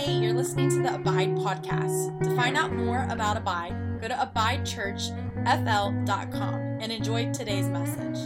[0.00, 2.24] Hey, you're listening to the Abide podcast.
[2.24, 8.16] To find out more about Abide, go to abidechurchfl.com and enjoy today's message.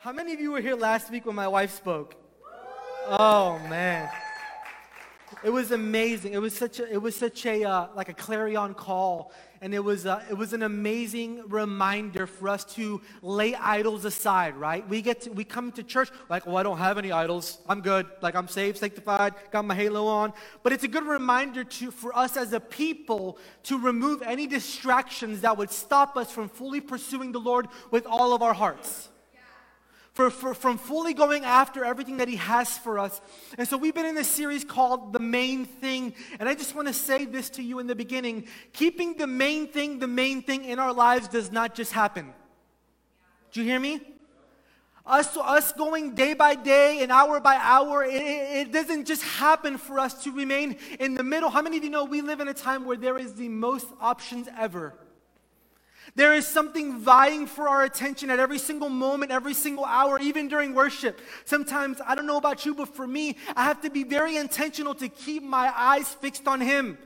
[0.00, 2.16] How many of you were here last week when my wife spoke?
[3.08, 4.10] Oh man.
[5.42, 6.34] It was amazing.
[6.34, 9.32] It was such a, it was such a, uh, like a clarion call.
[9.62, 14.56] And it was, uh, it was an amazing reminder for us to lay idols aside,
[14.56, 14.88] right?
[14.88, 17.58] We get to, we come to church like, oh, I don't have any idols.
[17.68, 18.06] I'm good.
[18.22, 20.32] Like I'm saved, sanctified, got my halo on.
[20.62, 25.42] But it's a good reminder to, for us as a people to remove any distractions
[25.42, 29.10] that would stop us from fully pursuing the Lord with all of our hearts
[30.20, 33.22] for, for, from fully going after everything that He has for us.
[33.56, 36.14] And so we've been in this series called The Main Thing.
[36.38, 39.68] And I just want to say this to you in the beginning keeping the main
[39.68, 42.34] thing the main thing in our lives does not just happen.
[43.52, 44.00] Do you hear me?
[45.06, 49.78] Us, us going day by day and hour by hour, it, it doesn't just happen
[49.78, 51.48] for us to remain in the middle.
[51.48, 53.86] How many of you know we live in a time where there is the most
[54.00, 54.94] options ever?
[56.14, 60.48] There is something vying for our attention at every single moment, every single hour, even
[60.48, 61.20] during worship.
[61.44, 64.94] Sometimes, I don't know about you, but for me, I have to be very intentional
[64.96, 66.98] to keep my eyes fixed on Him.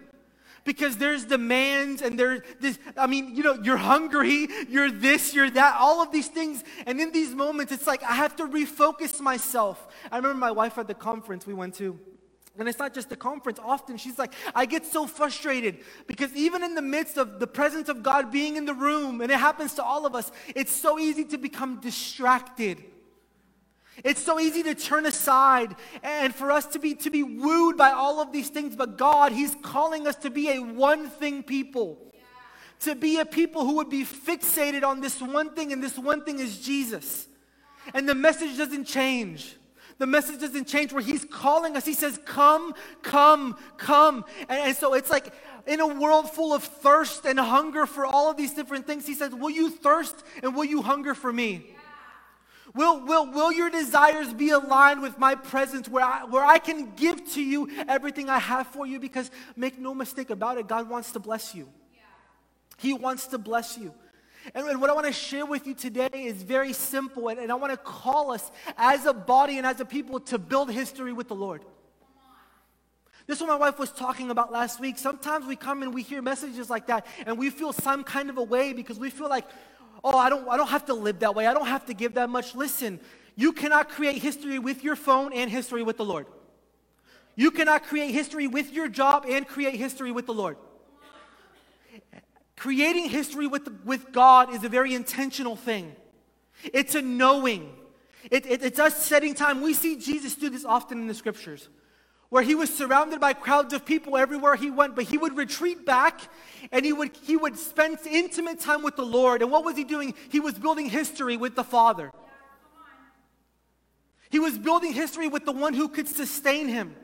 [0.64, 5.50] Because there's demands and there's this, I mean, you know, you're hungry, you're this, you're
[5.50, 6.64] that, all of these things.
[6.86, 9.86] And in these moments, it's like I have to refocus myself.
[10.10, 12.00] I remember my wife at the conference we went to.
[12.56, 13.58] And it's not just the conference.
[13.62, 17.88] Often she's like, I get so frustrated because even in the midst of the presence
[17.88, 20.98] of God being in the room, and it happens to all of us, it's so
[20.98, 22.84] easy to become distracted.
[24.02, 27.90] It's so easy to turn aside and for us to be, to be wooed by
[27.90, 28.76] all of these things.
[28.76, 31.98] But God, He's calling us to be a one thing people.
[32.12, 32.20] Yeah.
[32.80, 36.24] To be a people who would be fixated on this one thing, and this one
[36.24, 37.28] thing is Jesus.
[37.92, 39.56] And the message doesn't change.
[39.98, 41.84] The message doesn't change where he's calling us.
[41.84, 44.24] He says, Come, come, come.
[44.40, 45.32] And, and, so it's like
[45.66, 49.14] in a world full of thirst and hunger for all of these different things, he
[49.14, 51.66] says, Will you thirst and will you hunger for me?
[51.68, 51.74] Yeah.
[52.74, 56.92] Will, will, will your desires be aligned with my presence where I, where I can
[56.96, 58.98] give to you everything I have for you?
[58.98, 61.68] Because make no mistake about it, God wants to bless you.
[61.94, 62.00] Yeah.
[62.78, 63.94] He wants to bless you.
[64.52, 67.28] And, what I want to share with you today is very simple.
[67.28, 70.38] And, and I want to call us as a body and as a people to
[70.38, 71.64] build history with the Lord.
[73.26, 74.98] This is what my wife was talking about last week.
[74.98, 78.36] Sometimes we come and we hear messages like that and we feel some kind of
[78.36, 79.46] a way because we feel like,
[80.02, 81.46] oh, I don't, I don't have to live that way.
[81.46, 82.54] I don't have to give that much.
[82.54, 83.00] Listen,
[83.34, 86.26] you cannot create history with your phone and history with the Lord.
[87.34, 90.58] You cannot create history with your job and create history with the Lord.
[92.56, 95.94] Creating history with, with God is a very intentional thing.
[96.72, 97.74] It's a knowing.
[98.30, 99.60] It, it, it's us setting time.
[99.60, 101.68] We see Jesus do this often in the scriptures,
[102.28, 105.84] where he was surrounded by crowds of people everywhere he went, but he would retreat
[105.84, 106.20] back
[106.72, 109.42] and he would, he would spend intimate time with the Lord.
[109.42, 110.14] And what was he doing?
[110.30, 112.10] He was building history with the Father.
[114.30, 116.96] He was building history with the one who could sustain him.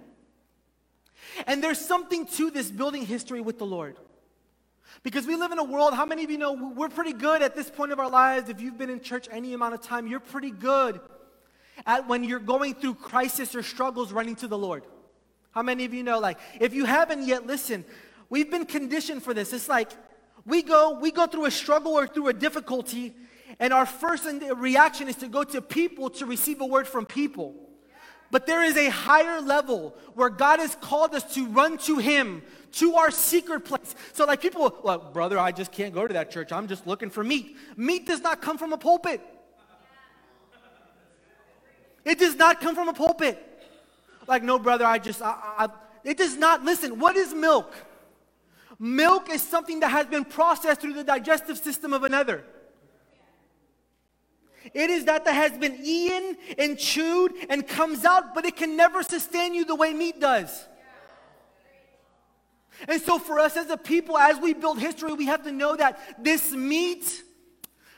[1.46, 3.96] And there's something to this building history with the Lord.
[5.02, 7.56] Because we live in a world, how many of you know we're pretty good at
[7.56, 8.48] this point of our lives?
[8.48, 11.00] If you've been in church any amount of time, you're pretty good
[11.86, 14.84] at when you're going through crisis or struggles running to the Lord.
[15.52, 17.84] How many of you know, like, if you haven't yet, listen,
[18.28, 19.52] we've been conditioned for this.
[19.52, 19.90] It's like
[20.44, 23.14] we go, we go through a struggle or through a difficulty,
[23.58, 27.54] and our first reaction is to go to people to receive a word from people.
[28.30, 32.42] But there is a higher level where God has called us to run to Him,
[32.72, 33.94] to our secret place.
[34.12, 36.52] So, like people, well, brother, I just can't go to that church.
[36.52, 37.56] I'm just looking for meat.
[37.76, 39.20] Meat does not come from a pulpit.
[42.04, 43.46] It does not come from a pulpit.
[44.26, 45.68] Like, no, brother, I just, I, I,
[46.04, 46.64] it does not.
[46.64, 47.74] Listen, what is milk?
[48.78, 52.44] Milk is something that has been processed through the digestive system of another.
[54.74, 58.76] It is that that has been eaten and chewed and comes out, but it can
[58.76, 60.66] never sustain you the way meat does.
[62.88, 65.76] And so, for us as a people, as we build history, we have to know
[65.76, 67.22] that this meat,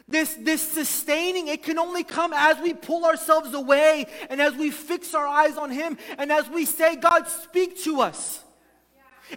[0.09, 4.71] this, this sustaining, it can only come as we pull ourselves away and as we
[4.71, 8.43] fix our eyes on Him and as we say, God, speak to us.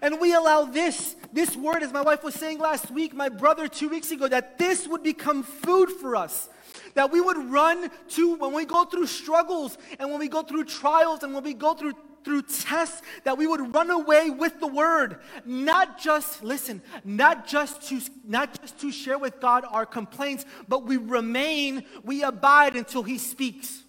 [0.01, 3.67] And we allow this, this word, as my wife was saying last week, my brother
[3.67, 6.49] two weeks ago, that this would become food for us
[6.95, 10.65] that we would run to when we go through struggles and when we go through
[10.65, 11.93] trials and when we go through
[12.23, 17.87] through tests that we would run away with the word not just listen not just
[17.87, 23.03] to not just to share with god our complaints but we remain we abide until
[23.03, 23.83] he speaks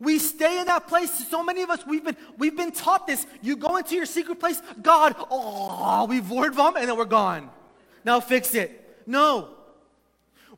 [0.00, 1.28] We stay in that place.
[1.28, 3.26] So many of us, we've been, we've been taught this.
[3.42, 7.50] You go into your secret place, God, oh, we word vomit, and then we're gone.
[8.02, 9.02] Now fix it.
[9.06, 9.59] No.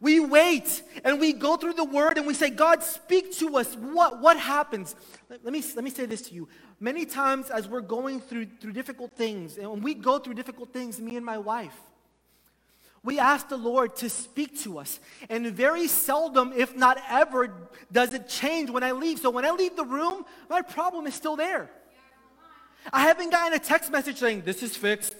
[0.02, 3.76] We wait and we go through the word and we say, God, speak to us.
[3.76, 4.96] What, what happens?
[5.30, 6.48] Let, let me, let me say this to you.
[6.80, 10.72] Many times as we're going through, through difficult things, and when we go through difficult
[10.72, 11.76] things, me and my wife,
[13.04, 14.98] we ask the Lord to speak to us.
[15.30, 17.54] And very seldom, if not ever,
[17.92, 19.20] does it change when I leave.
[19.20, 21.70] So when I leave the room, my problem is still there.
[22.92, 25.14] I haven't gotten a text message saying, This is fixed.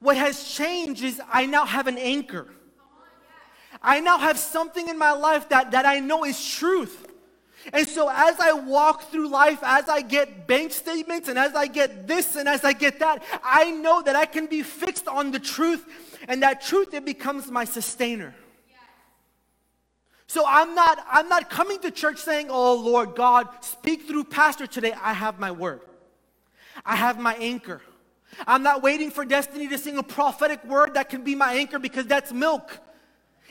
[0.00, 2.48] What has changed is I now have an anchor.
[3.82, 7.06] I now have something in my life that, that I know is truth.
[7.72, 11.66] And so as I walk through life, as I get bank statements and as I
[11.66, 15.30] get this and as I get that, I know that I can be fixed on
[15.30, 15.84] the truth
[16.28, 18.34] and that truth it becomes my sustainer.
[20.28, 24.66] So I'm not I'm not coming to church saying, "Oh Lord God, speak through pastor
[24.66, 24.92] today.
[24.92, 25.80] I have my word.
[26.84, 27.80] I have my anchor.
[28.46, 31.78] I'm not waiting for destiny to sing a prophetic word that can be my anchor
[31.78, 32.78] because that's milk.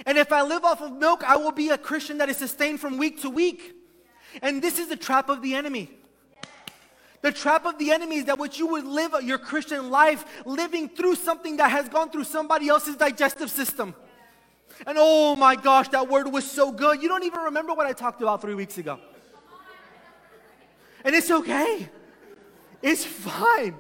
[0.06, 2.80] And if I live off of milk, I will be a Christian that is sustained
[2.80, 3.74] from week to week.
[4.42, 5.90] And this is the trap of the enemy.
[7.22, 10.88] The trap of the enemy is that what you would live your Christian life living
[10.88, 13.96] through something that has gone through somebody else's digestive system.
[14.86, 17.02] And oh my gosh, that word was so good.
[17.02, 19.00] You don't even remember what I talked about three weeks ago.
[21.04, 21.90] And it's okay,
[22.82, 23.76] it's fine.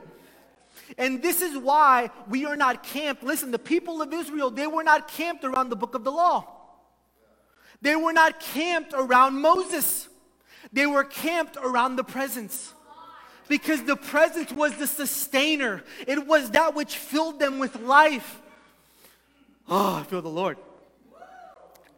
[0.97, 3.23] And this is why we are not camped.
[3.23, 6.45] Listen, the people of Israel, they were not camped around the book of the law.
[7.81, 10.07] They were not camped around Moses.
[10.71, 12.73] They were camped around the presence.
[13.47, 18.41] Because the presence was the sustainer, it was that which filled them with life.
[19.69, 20.57] Oh, I feel the Lord.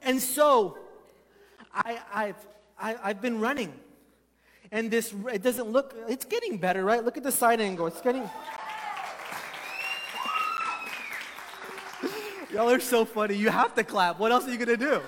[0.01, 0.77] And so,
[1.74, 2.35] I, I've,
[2.80, 3.74] I, have i have been running.
[4.71, 7.03] And this, it doesn't look, it's getting better, right?
[7.03, 7.88] Look at the side angle.
[7.88, 8.30] It's getting.
[12.51, 13.35] Y'all are so funny.
[13.35, 14.17] You have to clap.
[14.17, 15.01] What else are you going to do?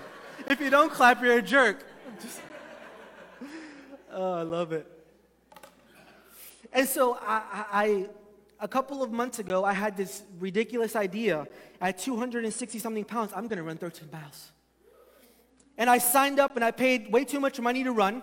[0.48, 1.86] If you don't clap, you're a jerk.
[2.22, 2.40] Just...
[4.14, 4.86] Oh, I love it.
[6.74, 8.10] And so I, I,
[8.60, 11.48] a couple of months ago, I had this ridiculous idea.
[11.80, 14.52] At 260 something pounds, I'm going to run 13 miles.
[15.78, 18.22] And I signed up and I paid way too much money to run.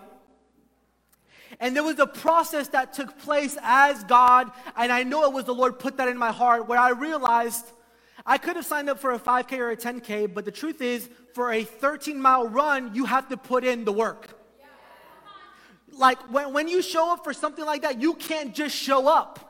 [1.59, 5.45] And there was a process that took place as God, and I know it was
[5.45, 7.65] the Lord put that in my heart, where I realized
[8.29, 11.09] I could have signed up for a 5K or a 10K, but the truth is,
[11.33, 14.39] for a 13 mile run, you have to put in the work.
[15.91, 19.49] Like when, when you show up for something like that, you can't just show up.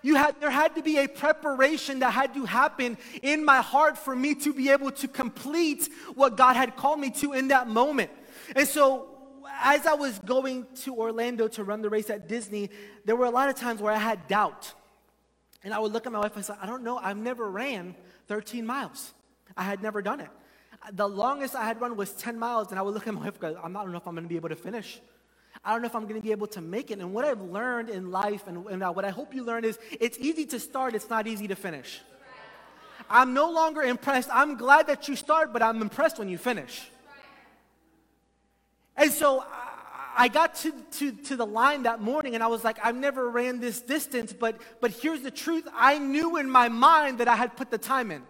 [0.00, 3.98] You had, there had to be a preparation that had to happen in my heart
[3.98, 7.68] for me to be able to complete what God had called me to in that
[7.68, 8.10] moment.
[8.56, 9.06] And so,
[9.62, 12.70] as I was going to Orlando to run the race at Disney,
[13.04, 14.72] there were a lot of times where I had doubt.
[15.62, 17.94] And I would look at my wife and say, I don't know, I've never ran
[18.28, 19.12] 13 miles.
[19.56, 20.28] I had never done it.
[20.92, 23.40] The longest I had run was 10 miles, and I would look at my wife
[23.40, 25.00] go, I don't know if I'm going to be able to finish.
[25.64, 26.98] I don't know if I'm going to be able to make it.
[26.98, 29.78] And what I've learned in life, and, and uh, what I hope you learn is
[29.98, 32.00] it's easy to start, it's not easy to finish.
[33.08, 34.28] I'm no longer impressed.
[34.32, 36.88] I'm glad that you start, but I'm impressed when you finish.
[38.96, 39.44] And so
[40.16, 43.28] I got to, to, to the line that morning and I was like, I've never
[43.28, 45.66] ran this distance, but, but here's the truth.
[45.74, 48.22] I knew in my mind that I had put the time in.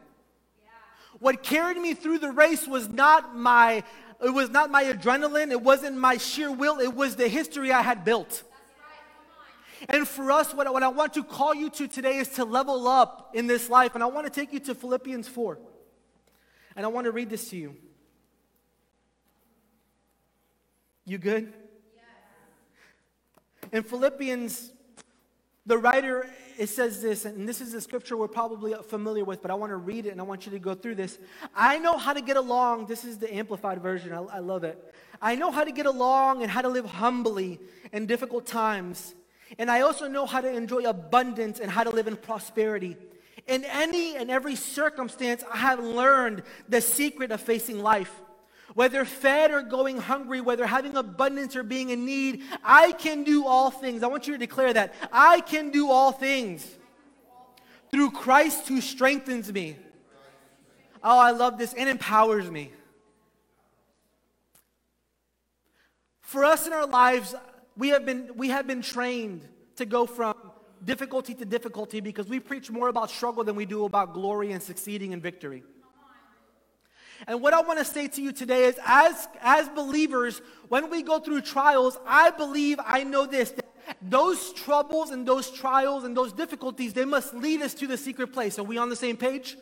[0.63, 0.71] Yeah.
[1.19, 3.85] What carried me through the race was not my,
[4.23, 7.83] it was not my adrenaline, it wasn't my sheer will, it was the history I
[7.83, 8.43] had built.
[9.89, 12.89] And for us, what, what I want to call you to today is to level
[12.89, 13.95] up in this life.
[13.95, 15.59] And I want to take you to Philippians 4.
[16.77, 17.77] And I want to read this to you.
[21.05, 21.53] You good?
[23.75, 24.71] In Philippians,
[25.67, 29.51] the writer it says this, and this is a scripture we're probably familiar with, but
[29.51, 31.19] I want to read it and I want you to go through this.
[31.57, 32.87] I know how to get along.
[32.87, 34.13] This is the amplified version.
[34.13, 34.95] I, I love it.
[35.21, 37.59] I know how to get along and how to live humbly
[37.93, 39.17] in difficult times.
[39.59, 42.97] And I also know how to enjoy abundance and how to live in prosperity.
[43.49, 48.23] In any and every circumstance, I have learned the secret of facing life.
[48.73, 53.47] Whether fed or going hungry, whether having abundance or being in need, I can do
[53.47, 54.03] all things.
[54.03, 54.95] I want you to declare that.
[55.13, 56.67] I can do all things
[57.91, 59.77] through Christ who strengthens me.
[61.03, 62.73] Oh, I love this and empowers me.
[66.23, 67.35] For us in our lives,
[67.77, 70.35] we have been, we have been trained to go from
[70.85, 74.63] difficulty to difficulty because we preach more about struggle than we do about glory and
[74.63, 75.63] succeeding and victory.
[77.27, 81.03] And what I want to say to you today is as, as believers, when we
[81.03, 83.55] go through trials, I believe, I know this,
[84.03, 88.33] those troubles and those trials and those difficulties, they must lead us to the secret
[88.33, 88.59] place.
[88.59, 89.57] Are we on the same page?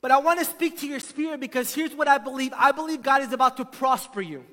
[0.00, 3.02] But I want to speak to your spirit because here's what I believe I believe
[3.02, 4.44] God is about to prosper you.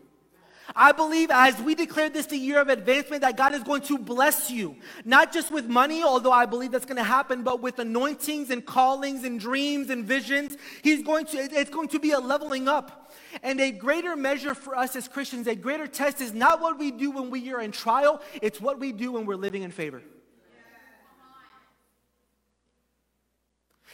[0.75, 3.97] I believe as we declare this the year of advancement, that God is going to
[3.97, 4.75] bless you,
[5.05, 8.65] not just with money, although I believe that's going to happen, but with anointings and
[8.65, 10.57] callings and dreams and visions.
[10.83, 13.11] He's going to, it's going to be a leveling up.
[13.43, 16.91] And a greater measure for us as Christians, a greater test is not what we
[16.91, 20.01] do when we are in trial, it's what we do when we're living in favor.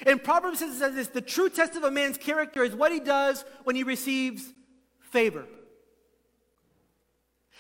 [0.06, 3.00] In Proverbs it says this the true test of a man's character is what he
[3.00, 4.54] does when he receives
[5.00, 5.46] favor.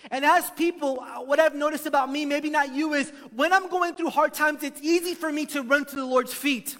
[0.09, 3.95] And as people, what I've noticed about me, maybe not you, is when I'm going
[3.95, 6.77] through hard times, it's easy for me to run to the Lord's feet.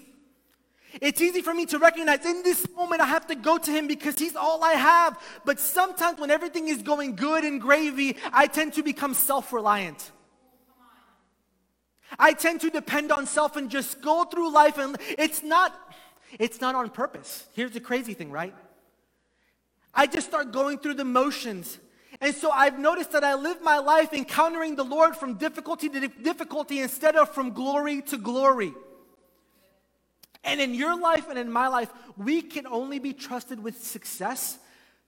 [1.00, 3.86] It's easy for me to recognize in this moment I have to go to Him
[3.86, 5.18] because He's all I have.
[5.44, 10.10] But sometimes when everything is going good and gravy, I tend to become self reliant.
[12.18, 15.74] I tend to depend on self and just go through life and it's not
[16.38, 17.46] it's not on purpose.
[17.54, 18.54] Here's the crazy thing, right?
[19.94, 21.78] I just start going through the motions
[22.20, 26.08] and so I've noticed that I live my life encountering the Lord from difficulty to
[26.08, 28.72] difficulty instead of from glory to glory.
[30.44, 34.58] And in your life and in my life, we can only be trusted with success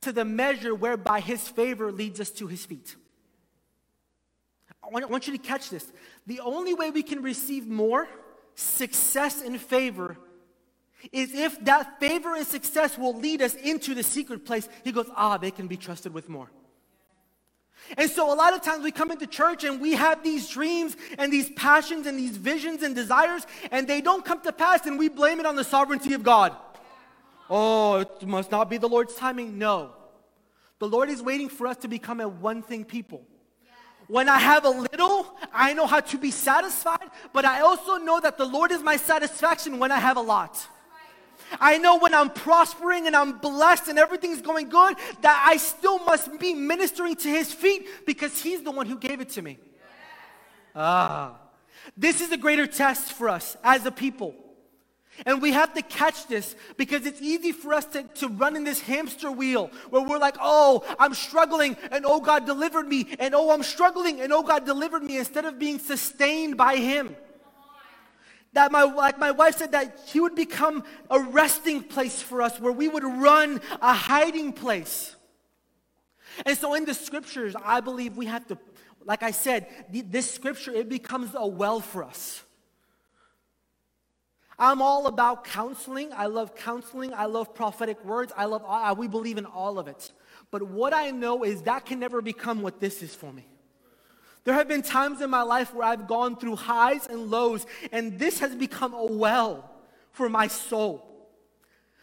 [0.02, 2.96] to the measure whereby His favor leads us to His feet.
[4.82, 5.90] I want, you to catch this.
[6.26, 8.08] The only way we can receive more
[8.54, 10.16] success and favor
[11.12, 14.68] is if that favor and success will lead us into the secret place.
[14.84, 16.50] He goes, ah, they can be trusted with more.
[17.96, 20.96] And so a lot of times we come into church and we have these dreams
[21.18, 24.98] and these passions and these visions and desires, and they don't come to pass, and
[24.98, 26.54] we blame it on the sovereignty of God.
[27.48, 29.58] Oh, it must not be the Lord's timing.
[29.58, 29.90] No.
[30.78, 33.22] The Lord is waiting for us to become a one thing people.
[34.06, 38.18] When I have a little, I know how to be satisfied, but I also know
[38.18, 40.66] that the Lord is my satisfaction when I have a lot.
[41.58, 45.98] I know when I'm prospering and I'm blessed and everything's going good, that I still
[46.00, 49.58] must be ministering to his feet because he's the one who gave it to me.
[50.74, 51.36] Ah.
[51.96, 54.34] This is a greater test for us as a people.
[55.26, 58.64] And we have to catch this because it's easy for us to, to run in
[58.64, 63.06] this hamster wheel where we're like, oh, I'm struggling and oh, God delivered me.
[63.18, 67.16] And oh, I'm struggling and oh, God delivered me instead of being sustained by Him.
[68.52, 72.58] That my, like my wife said, that he would become a resting place for us
[72.58, 75.14] where we would run a hiding place.
[76.44, 78.58] And so in the scriptures, I believe we have to,
[79.04, 82.42] like I said, this scripture, it becomes a well for us.
[84.58, 86.12] I'm all about counseling.
[86.12, 87.14] I love counseling.
[87.14, 88.32] I love prophetic words.
[88.36, 90.12] I love, we believe in all of it.
[90.50, 93.46] But what I know is that can never become what this is for me.
[94.44, 98.18] There have been times in my life where I've gone through highs and lows, and
[98.18, 99.70] this has become a well
[100.12, 101.06] for my soul.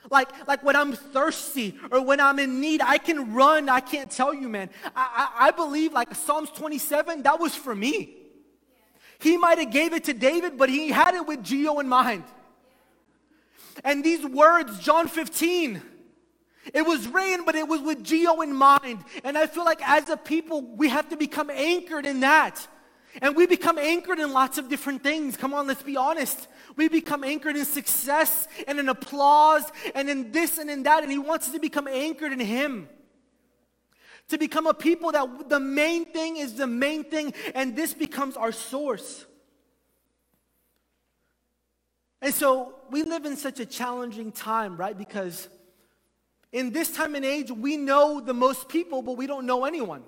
[0.09, 3.67] Like, like when I'm thirsty or when I'm in need, I can run.
[3.69, 4.69] I can't tell you, man.
[4.95, 8.13] I, I, I believe like Psalms 27, that was for me.
[9.19, 12.23] He might have gave it to David, but he had it with Geo in mind.
[13.83, 15.81] And these words, John 15,
[16.73, 19.03] it was rain, but it was with Geo in mind.
[19.23, 22.67] And I feel like as a people, we have to become anchored in that.
[23.21, 25.37] And we become anchored in lots of different things.
[25.37, 26.47] Come on, let's be honest.
[26.75, 29.63] We become anchored in success and in applause
[29.95, 31.03] and in this and in that.
[31.03, 32.89] And He wants us to become anchored in Him.
[34.29, 38.35] To become a people that the main thing is the main thing, and this becomes
[38.35, 39.25] our source.
[42.21, 44.97] And so we live in such a challenging time, right?
[44.97, 45.47] Because
[46.51, 50.03] in this time and age, we know the most people, but we don't know anyone.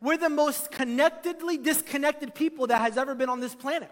[0.00, 3.90] We're the most connectedly disconnected people that has ever been on this planet.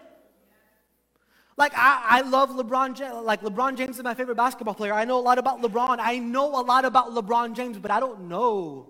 [1.55, 3.15] Like I, I love LeBron James.
[3.23, 4.93] Like LeBron James is my favorite basketball player.
[4.93, 5.97] I know a lot about LeBron.
[5.99, 8.89] I know a lot about LeBron James, but I don't know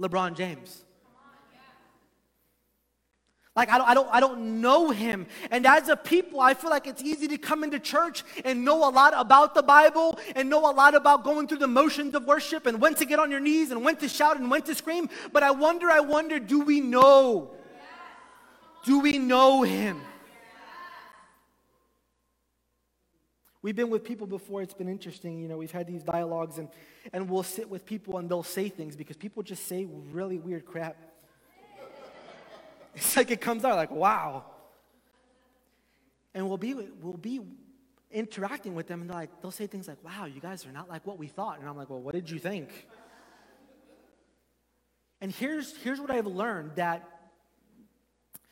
[0.00, 0.82] LeBron James.
[3.56, 5.26] Like, I don't, I, don't, I don't know him.
[5.52, 8.88] And as a people, I feel like it's easy to come into church and know
[8.88, 12.24] a lot about the Bible and know a lot about going through the motions of
[12.24, 14.74] worship and when to get on your knees and when to shout and when to
[14.74, 15.08] scream.
[15.32, 17.52] But I wonder, I wonder, do we know?
[18.84, 20.00] Do we know him?
[23.62, 25.40] We've been with people before, it's been interesting.
[25.40, 26.68] You know, we've had these dialogues and,
[27.12, 30.66] and we'll sit with people and they'll say things because people just say really weird
[30.66, 30.96] crap.
[32.94, 34.44] It's like it comes out like, wow.
[36.34, 37.40] And we'll be, we'll be
[38.10, 40.88] interacting with them, and they're like, they'll say things like, wow, you guys are not
[40.88, 41.58] like what we thought.
[41.58, 42.86] And I'm like, well, what did you think?
[45.20, 47.08] And here's, here's what I've learned that,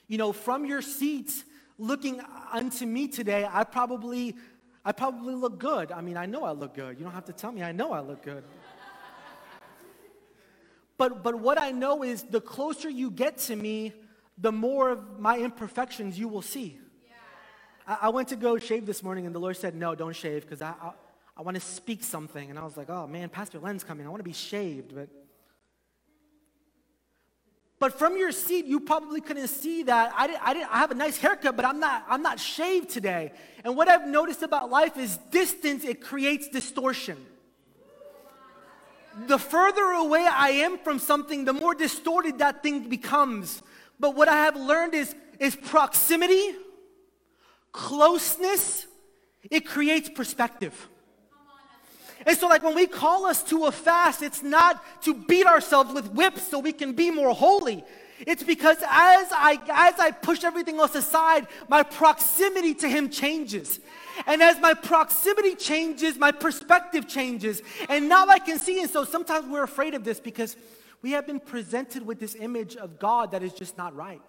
[0.09, 1.45] you know, from your seats
[1.79, 2.21] looking
[2.53, 4.37] unto me today, I probably,
[4.85, 5.93] I probably look good.
[5.93, 6.99] I mean, I know I look good.
[6.99, 8.45] You don't have to tell me, I know I look good.
[10.97, 13.93] but, but what I know is the closer you get to me,
[14.39, 16.79] the more of my imperfections you will see.
[17.87, 20.43] I, I went to go shave this morning, and the Lord said, No, don't shave,
[20.43, 20.93] because I, I,
[21.37, 22.51] I want to speak something.
[22.51, 24.07] And I was like, Oh man, Pastor Len's coming.
[24.07, 24.95] I want to be shaved.
[24.95, 25.09] But
[27.83, 30.15] but from your seat, you probably couldn't see that.
[30.17, 32.91] I, didn't, I, didn't, I have a nice haircut, but I'm not, I'm not shaved
[32.91, 33.33] today.
[33.65, 37.17] And what I've noticed about life is distance, it creates distortion.
[39.27, 43.65] The further away I am from something, the more distorted that thing becomes.
[44.01, 46.53] But what I have learned is, is proximity,
[47.73, 48.87] closeness,
[49.51, 50.89] it creates perspective.
[52.25, 55.93] And so, like when we call us to a fast, it's not to beat ourselves
[55.93, 57.85] with whips so we can be more holy.
[58.27, 63.81] It's because as I as I push everything else aside, my proximity to him changes.
[64.27, 67.63] And as my proximity changes, my perspective changes.
[67.89, 68.81] And now I can see.
[68.81, 70.57] And so sometimes we're afraid of this because
[71.03, 74.23] we have been presented with this image of God that is just not right.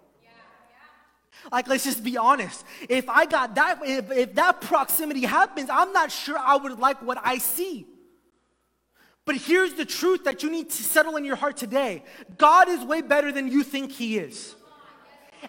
[1.51, 2.63] Like, let's just be honest.
[2.89, 7.01] If I got that, if, if that proximity happens, I'm not sure I would like
[7.01, 7.87] what I see.
[9.25, 12.03] But here's the truth that you need to settle in your heart today
[12.37, 14.55] God is way better than you think He is.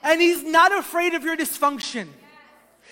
[0.03, 2.09] And He's not afraid of your dysfunction.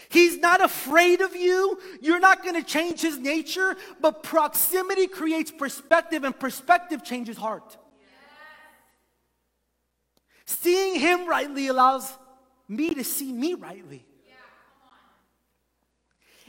[0.08, 1.80] He's not afraid of you.
[2.02, 7.78] You're not going to change his nature, but proximity creates perspective, and perspective changes heart.
[10.60, 12.12] Seeing him rightly allows
[12.68, 14.04] me to see me rightly.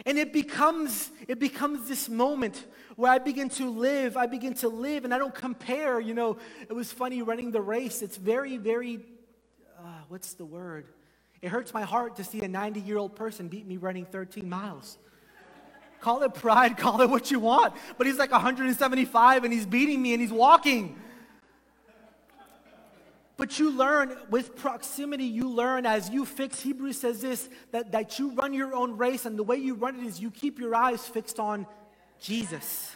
[0.05, 4.67] And it becomes, it becomes this moment where I begin to live, I begin to
[4.67, 5.99] live, and I don't compare.
[5.99, 8.01] You know, it was funny running the race.
[8.01, 8.99] It's very, very,
[9.79, 10.87] uh, what's the word?
[11.41, 14.49] It hurts my heart to see a 90 year old person beat me running 13
[14.49, 14.97] miles.
[16.01, 17.73] call it pride, call it what you want.
[17.97, 20.99] But he's like 175 and he's beating me and he's walking.
[23.43, 28.17] But you learn with proximity, you learn as you fix, Hebrews says this, that, that
[28.17, 30.73] you run your own race, and the way you run it is you keep your
[30.73, 31.67] eyes fixed on
[32.21, 32.95] Jesus.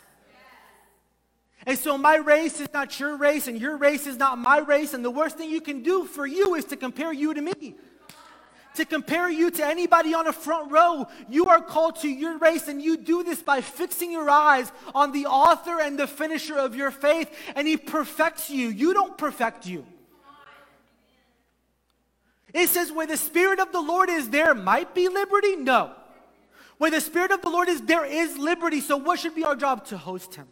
[1.66, 4.94] And so my race is not your race, and your race is not my race,
[4.94, 7.76] and the worst thing you can do for you is to compare you to me.
[8.76, 12.70] To compare you to anybody on a front row, you are called to your race,
[12.70, 16.74] and you do this by fixing your eyes on the author and the finisher of
[16.74, 18.70] your faith, and He perfects you.
[18.70, 19.86] You don't perfect you.
[22.54, 25.56] It says, where the Spirit of the Lord is, there might be liberty?
[25.56, 25.94] No.
[26.78, 28.82] Where the Spirit of the Lord is, there is liberty.
[28.82, 29.86] So, what should be our job?
[29.88, 30.48] To host Him.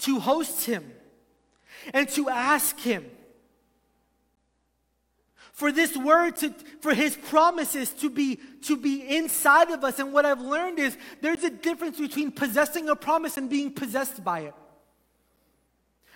[0.00, 0.92] To host Him
[1.92, 3.04] and to ask Him
[5.58, 10.12] for this word to for his promises to be to be inside of us and
[10.12, 14.38] what i've learned is there's a difference between possessing a promise and being possessed by
[14.42, 14.54] it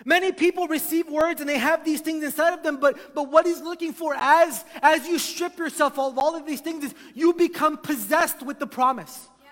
[0.05, 3.47] Many people receive words and they have these things inside of them, but, but what
[3.47, 7.33] he's looking for as, as you strip yourself of all of these things is you
[7.35, 9.29] become possessed with the promise.
[9.41, 9.51] Yes,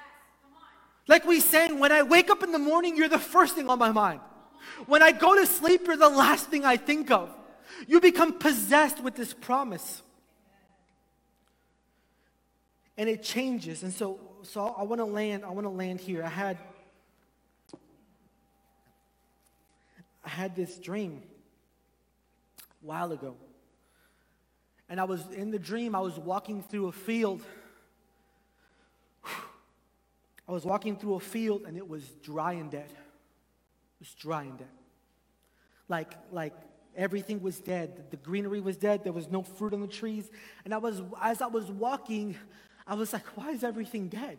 [1.06, 3.78] like we sang, when I wake up in the morning, you're the first thing on
[3.78, 4.20] my mind.
[4.86, 7.34] When I go to sleep, you're the last thing I think of.
[7.86, 10.02] You become possessed with this promise.
[12.96, 13.82] And it changes.
[13.82, 16.22] And so, so I want to land, I want to land here.
[16.22, 16.58] I had
[20.24, 21.22] I had this dream
[22.83, 23.37] a while ago.
[24.88, 27.42] And I was in the dream, I was walking through a field.
[29.24, 32.90] I was walking through a field and it was dry and dead.
[32.90, 34.68] It was dry and dead.
[35.88, 36.54] Like, like
[36.96, 38.04] everything was dead.
[38.11, 39.04] The greenery was dead.
[39.04, 40.30] There was no fruit on the trees.
[40.64, 42.37] And I was, as I was walking,
[42.87, 44.38] I was like, why is everything dead?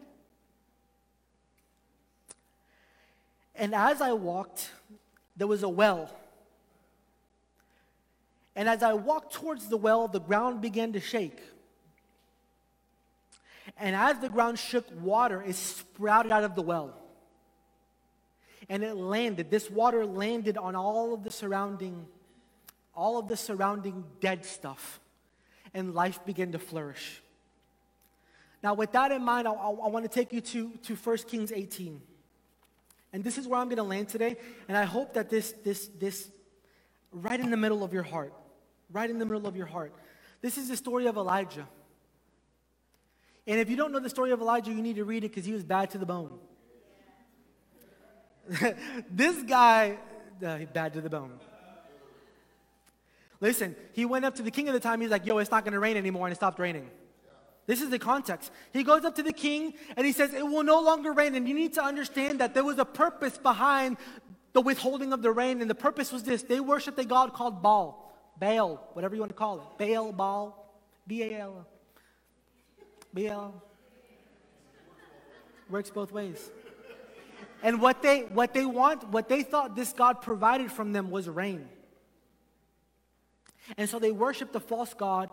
[3.55, 4.71] And as I walked,
[5.35, 6.09] there was a well.
[8.55, 11.39] And as I walked towards the well, the ground began to shake.
[13.77, 16.93] And as the ground shook, water is sprouted out of the well.
[18.69, 19.49] And it landed.
[19.49, 22.05] This water landed on all of the surrounding,
[22.95, 24.99] all of the surrounding dead stuff.
[25.73, 27.21] And life began to flourish.
[28.63, 31.17] Now, with that in mind, I, I, I want to take you to, to 1
[31.19, 32.01] Kings 18.
[33.13, 34.37] And this is where I'm going to land today.
[34.67, 36.29] And I hope that this, this, this,
[37.11, 38.33] right in the middle of your heart,
[38.91, 39.93] right in the middle of your heart,
[40.41, 41.67] this is the story of Elijah.
[43.45, 45.45] And if you don't know the story of Elijah, you need to read it because
[45.45, 46.39] he was bad to the bone.
[49.09, 49.97] this guy,
[50.45, 51.39] uh, bad to the bone.
[53.39, 55.01] Listen, he went up to the king of the time.
[55.01, 56.27] He's like, yo, it's not going to rain anymore.
[56.27, 56.89] And it stopped raining.
[57.71, 58.51] This is the context.
[58.73, 61.35] He goes up to the king and he says, It will no longer rain.
[61.35, 63.95] And you need to understand that there was a purpose behind
[64.51, 65.61] the withholding of the rain.
[65.61, 69.29] And the purpose was this they worshiped a god called Baal, Baal, whatever you want
[69.29, 69.77] to call it.
[69.77, 70.69] Baal, Baal,
[71.07, 71.65] B A L.
[75.69, 76.51] Works both ways.
[77.63, 81.29] And what they, what they want, what they thought this God provided from them was
[81.29, 81.69] rain.
[83.77, 85.29] And so they worshiped the false God.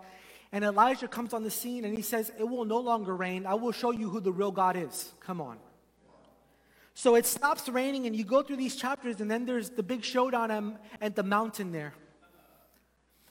[0.52, 3.46] And Elijah comes on the scene and he says, It will no longer rain.
[3.46, 5.12] I will show you who the real God is.
[5.20, 5.58] Come on.
[6.94, 10.02] So it stops raining, and you go through these chapters, and then there's the big
[10.02, 11.94] showdown at the mountain there.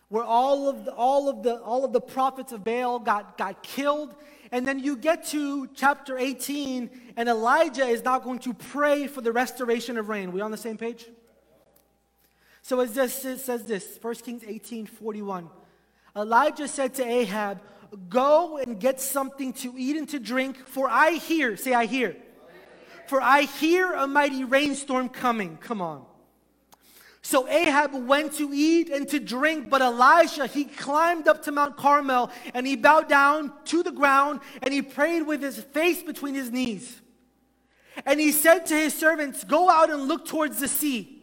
[0.07, 3.61] Where all of the, all of the, all of the prophets of Baal got, got
[3.63, 4.15] killed.
[4.53, 9.19] And then you get to chapter 18, and Elijah is now going to pray for
[9.19, 10.31] the restoration of rain.
[10.31, 11.05] We on the same page?
[12.61, 15.49] So it says this, 1 Kings 18 41.
[16.17, 17.61] Elijah said to Ahab,
[18.09, 22.17] Go and get something to eat and to drink, for I hear, say, I hear.
[23.07, 25.57] For I hear a mighty rainstorm coming.
[25.57, 26.03] Come on.
[27.21, 31.75] So Ahab went to eat and to drink, but Elijah, he climbed up to Mount
[31.75, 36.35] Carmel and he bowed down to the ground and he prayed with his face between
[36.35, 37.01] his knees.
[38.05, 41.16] And he said to his servants, Go out and look towards the sea.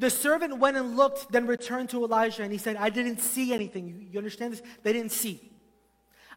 [0.00, 3.52] The servant went and looked, then returned to Elijah, and he said, I didn't see
[3.52, 3.86] anything.
[3.86, 4.62] You, you understand this?
[4.82, 5.50] They didn't see.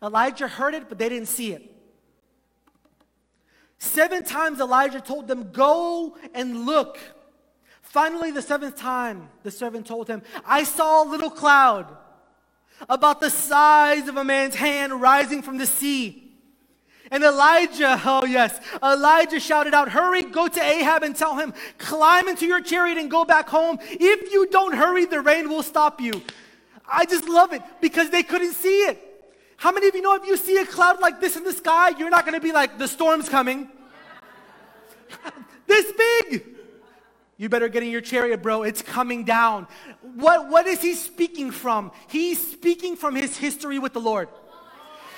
[0.04, 1.74] Elijah heard it, but they didn't see it.
[3.80, 7.00] Seven times Elijah told them, Go and look.
[7.82, 11.88] Finally, the seventh time, the servant told him, I saw a little cloud
[12.90, 16.23] about the size of a man's hand rising from the sea.
[17.14, 22.28] And Elijah, oh yes, Elijah shouted out, Hurry, go to Ahab and tell him, climb
[22.28, 23.78] into your chariot and go back home.
[23.84, 26.24] If you don't hurry, the rain will stop you.
[26.92, 28.98] I just love it because they couldn't see it.
[29.58, 31.90] How many of you know if you see a cloud like this in the sky,
[31.90, 33.70] you're not going to be like, the storm's coming?
[35.68, 36.48] this big.
[37.38, 38.64] You better get in your chariot, bro.
[38.64, 39.68] It's coming down.
[40.16, 41.92] What, what is he speaking from?
[42.08, 44.30] He's speaking from his history with the Lord.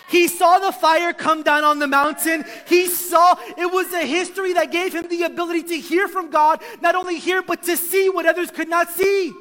[0.07, 2.45] He saw the fire come down on the mountain.
[2.67, 6.61] He saw it was a history that gave him the ability to hear from God,
[6.81, 9.33] not only hear, but to see what others could not see.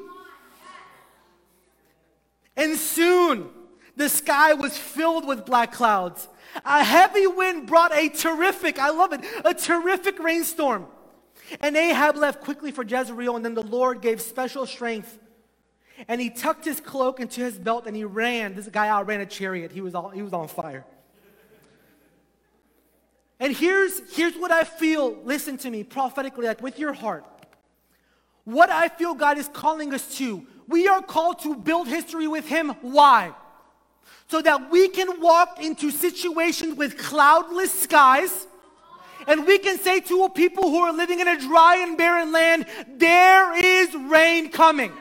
[2.57, 3.51] And soon
[3.97, 6.29] the sky was filled with black clouds.
[6.65, 10.87] A heavy wind brought a terrific, I love it, a terrific rainstorm.
[11.61, 15.19] And Ahab left quickly for Jezreel, and then the Lord gave special strength
[16.09, 18.55] and he tucked his cloak into his belt and he ran.
[18.55, 19.73] This guy outran a chariot.
[19.73, 20.85] He was, all, he was on fire.
[23.41, 27.25] And here's, here's what I feel, listen to me prophetically, like with your heart.
[28.45, 30.47] What I feel God is calling us to.
[30.69, 32.71] We are called to build history with Him.
[32.81, 33.33] Why?
[34.29, 38.47] So that we can walk into situations with cloudless skies
[39.27, 42.33] and we can say to a people who are living in a dry and barren
[42.33, 44.93] land, there is rain coming.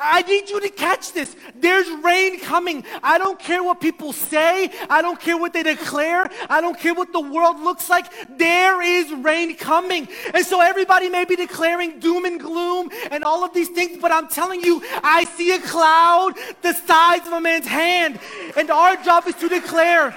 [0.00, 1.36] I need you to catch this.
[1.54, 2.84] There's rain coming.
[3.02, 4.70] I don't care what people say.
[4.90, 6.30] I don't care what they declare.
[6.48, 8.06] I don't care what the world looks like.
[8.38, 10.08] There is rain coming.
[10.34, 14.12] And so everybody may be declaring doom and gloom and all of these things, but
[14.12, 18.18] I'm telling you, I see a cloud the size of a man's hand.
[18.56, 20.16] And our job is to declare.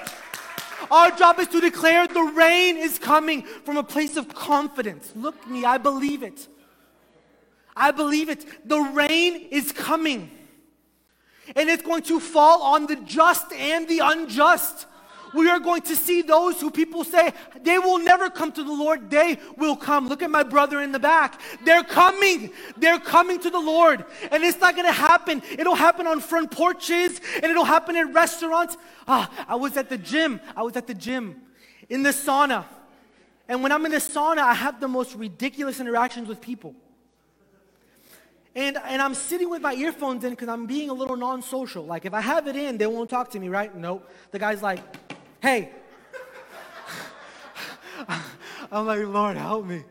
[0.90, 5.12] Our job is to declare the rain is coming from a place of confidence.
[5.14, 6.48] Look me, I believe it.
[7.80, 8.68] I believe it.
[8.68, 10.30] The rain is coming.
[11.56, 14.86] And it's going to fall on the just and the unjust.
[15.32, 18.72] We are going to see those who people say they will never come to the
[18.72, 19.10] Lord.
[19.10, 20.08] They will come.
[20.08, 21.40] Look at my brother in the back.
[21.64, 22.52] They're coming.
[22.76, 24.04] They're coming to the Lord.
[24.30, 25.42] And it's not going to happen.
[25.50, 28.76] It'll happen on front porches and it'll happen in restaurants.
[29.08, 30.40] Ah, I was at the gym.
[30.56, 31.40] I was at the gym
[31.88, 32.64] in the sauna.
[33.48, 36.74] And when I'm in the sauna, I have the most ridiculous interactions with people.
[38.60, 41.86] And, and I'm sitting with my earphones in because I'm being a little non social.
[41.86, 43.74] Like, if I have it in, they won't talk to me, right?
[43.74, 44.06] Nope.
[44.32, 44.80] The guy's like,
[45.42, 45.70] hey.
[48.70, 49.82] I'm like, Lord, help me.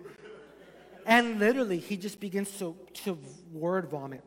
[1.04, 3.18] And literally, he just begins to, to
[3.52, 4.24] word vomit.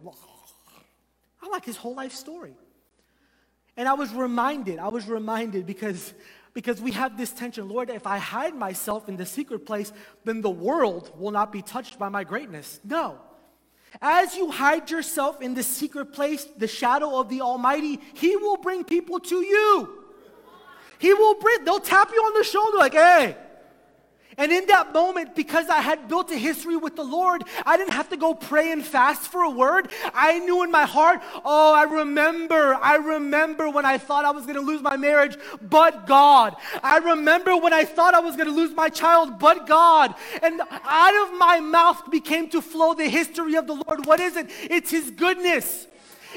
[1.40, 2.56] I like his whole life story.
[3.76, 6.14] And I was reminded, I was reminded because,
[6.52, 7.68] because we have this tension.
[7.68, 9.92] Lord, if I hide myself in the secret place,
[10.24, 12.80] then the world will not be touched by my greatness.
[12.82, 13.20] No.
[14.00, 18.56] As you hide yourself in the secret place, the shadow of the Almighty, He will
[18.56, 20.04] bring people to you.
[20.98, 23.36] He will bring, they'll tap you on the shoulder like, hey.
[24.38, 27.92] And in that moment, because I had built a history with the Lord, I didn't
[27.92, 29.88] have to go pray and fast for a word.
[30.14, 34.44] I knew in my heart, oh, I remember, I remember when I thought I was
[34.44, 36.56] going to lose my marriage, but God.
[36.82, 40.14] I remember when I thought I was going to lose my child, but God.
[40.42, 44.06] And out of my mouth became to flow the history of the Lord.
[44.06, 44.46] What is it?
[44.62, 45.86] It's His goodness.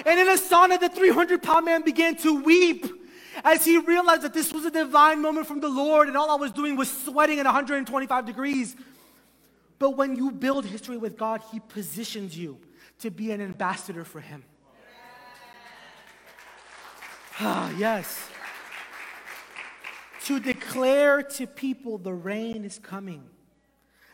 [0.05, 3.04] And in a sauna, the 300 pound man began to weep
[3.43, 6.35] as he realized that this was a divine moment from the Lord and all I
[6.35, 8.75] was doing was sweating at 125 degrees.
[9.79, 12.57] But when you build history with God, He positions you
[12.99, 14.43] to be an ambassador for Him.
[17.39, 18.29] Ah, yes.
[20.25, 23.23] To declare to people the rain is coming.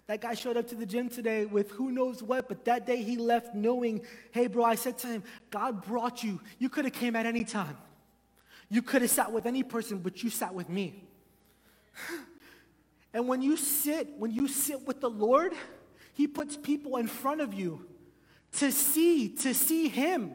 [0.08, 3.02] That guy showed up to the gym today with who knows what, but that day
[3.02, 6.42] he left knowing, hey, bro, I said to him, God brought you.
[6.58, 7.78] You could have came at any time.
[8.72, 11.04] You could have sat with any person, but you sat with me.
[13.14, 15.52] And when you sit, when you sit with the Lord,
[16.14, 17.86] He puts people in front of you
[18.54, 20.32] to see, to see Him.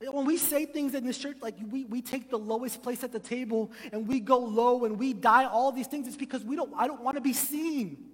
[0.00, 3.12] When we say things in this church, like we, we take the lowest place at
[3.12, 6.56] the table and we go low and we die, all these things, it's because we
[6.56, 8.06] don't, I don't want to be seen.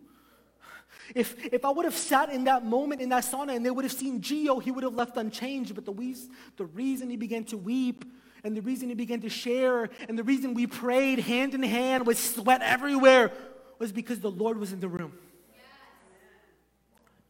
[1.15, 3.85] If, if I would have sat in that moment in that sauna and they would
[3.85, 5.77] have seen Geo, he would have left unchanged.
[5.77, 6.17] But the,
[6.57, 8.05] the reason he began to weep
[8.45, 12.07] and the reason he began to share and the reason we prayed hand in hand
[12.07, 13.33] with sweat everywhere
[13.79, 15.13] was because the Lord was in the room.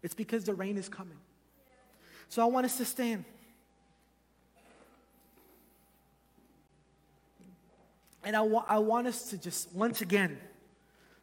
[0.02, 1.18] It's because the rain is coming.
[2.28, 3.24] So I want us to stand.
[8.22, 10.38] And I, wa- I want us to just, once again,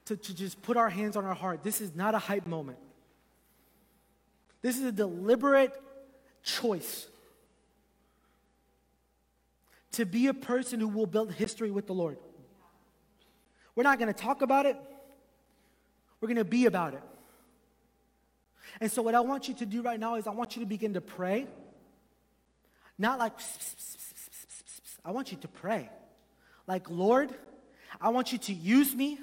[0.06, 1.63] to, to just put our hands on our heart.
[1.63, 2.78] This is not a hype moment.
[4.62, 5.73] This is a deliberate
[6.43, 7.08] choice
[9.97, 12.17] to be a person who will build history with the Lord.
[13.75, 14.77] We're not going to talk about it,
[16.21, 17.01] we're going to be about it.
[18.79, 20.67] And so, what I want you to do right now is I want you to
[20.67, 21.47] begin to pray.
[22.99, 23.33] Not like,
[25.03, 25.89] I want you to pray.
[26.67, 27.31] Like, Lord,
[27.99, 29.19] I want you to use me.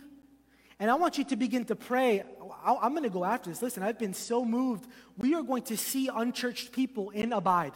[0.80, 2.24] And I want you to begin to pray.
[2.64, 3.62] I'm going to go after this.
[3.62, 4.88] Listen, I've been so moved.
[5.18, 7.74] We are going to see unchurched people in Abide.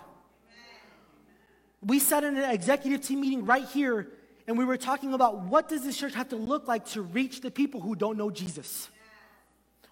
[1.84, 4.08] We sat in an executive team meeting right here,
[4.46, 7.40] and we were talking about what does this church have to look like to reach
[7.40, 8.88] the people who don't know Jesus.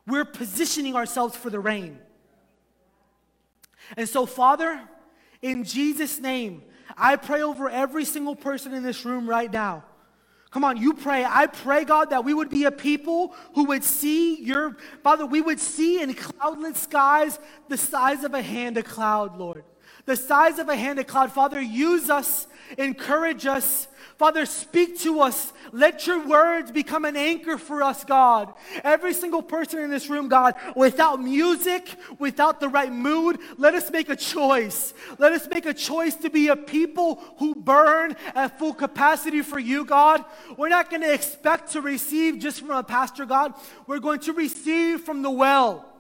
[0.07, 1.99] We're positioning ourselves for the rain.
[3.97, 4.81] And so, Father,
[5.43, 6.63] in Jesus' name,
[6.97, 9.85] I pray over every single person in this room right now.
[10.51, 11.25] Come on, you pray.
[11.25, 15.41] I pray, God, that we would be a people who would see your, Father, we
[15.41, 19.65] would see in cloudless skies the size of a hand of cloud, Lord
[20.07, 21.33] the size of a hand of cloud.
[21.33, 22.47] Father, use us,
[22.79, 23.89] encourage us.
[24.19, 25.53] Father, speak to us.
[25.73, 28.55] Let your words become an anchor for us, God.
[28.83, 33.91] Every single person in this room, God, without music, without the right mood, let us
[33.91, 34.95] make a choice.
[35.19, 39.59] Let us make a choice to be a people who burn at full capacity for
[39.59, 40.25] you, God.
[40.57, 43.53] We're not going to expect to receive just from a pastor, God.
[43.87, 45.96] We're going to receive from the well.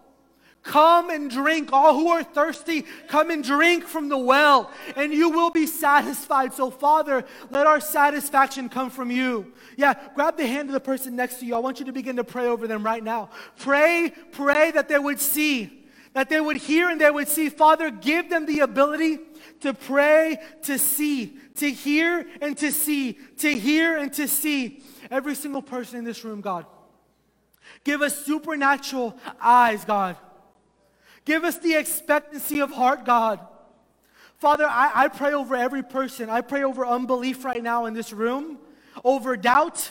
[0.67, 1.73] Come and drink.
[1.73, 6.53] All who are thirsty, come and drink from the well, and you will be satisfied.
[6.55, 9.53] So, Father, let our satisfaction come from you.
[9.77, 11.55] Yeah, grab the hand of the person next to you.
[11.55, 13.31] I want you to begin to pray over them right now.
[13.61, 17.49] Pray, pray that they would see, that they would hear and they would see.
[17.49, 19.21] Father, give them the ability
[19.61, 24.83] to pray, to see, to hear and to see, to hear and to see.
[25.13, 26.67] Every single person in this room, God.
[27.85, 30.17] Give us supernatural eyes, God
[31.27, 33.41] Give us the expectancy of heart, God.
[34.39, 36.31] Father, I, I pray over every person.
[36.31, 38.59] I pray over unbelief right now in this room,
[39.05, 39.91] over doubt,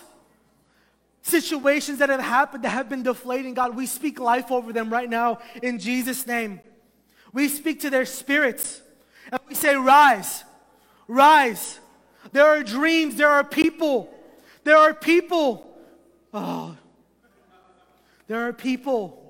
[1.21, 3.53] situations that have happened that have been deflating.
[3.53, 6.61] God, we speak life over them right now in Jesus' name.
[7.33, 8.81] We speak to their spirits
[9.29, 10.45] and we say, Rise,
[11.07, 11.79] rise.
[12.31, 14.09] There are dreams, there are people,
[14.63, 15.77] there are people.
[16.33, 16.77] Oh,
[18.27, 19.24] there are people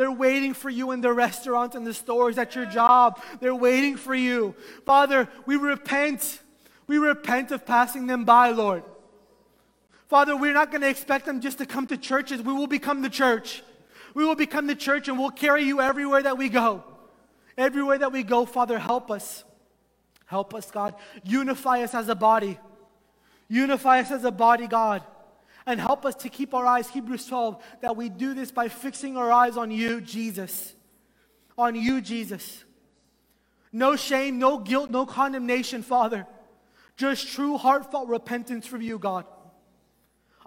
[0.00, 3.20] they're waiting for you in the restaurants and the stores at your job.
[3.38, 4.54] They're waiting for you.
[4.86, 6.40] Father, we repent.
[6.86, 8.82] We repent of passing them by, Lord.
[10.08, 12.40] Father, we're not going to expect them just to come to churches.
[12.40, 13.62] We will become the church.
[14.14, 16.82] We will become the church and we'll carry you everywhere that we go.
[17.58, 19.44] Everywhere that we go, Father, help us.
[20.24, 20.94] Help us, God.
[21.24, 22.58] Unify us as a body.
[23.48, 25.02] Unify us as a body, God
[25.70, 29.16] and help us to keep our eyes, Hebrews 12, that we do this by fixing
[29.16, 30.74] our eyes on you, Jesus.
[31.56, 32.64] On you, Jesus.
[33.72, 36.26] No shame, no guilt, no condemnation, Father.
[36.96, 39.24] Just true, heartfelt repentance from you, God.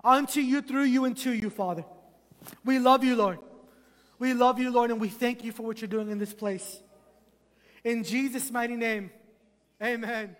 [0.03, 1.85] unto you, through you, and to you, Father.
[2.65, 3.39] We love you, Lord.
[4.19, 6.81] We love you, Lord, and we thank you for what you're doing in this place.
[7.85, 9.11] In Jesus' mighty name,
[9.81, 10.35] amen.